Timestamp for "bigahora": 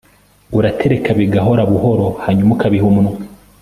1.19-1.61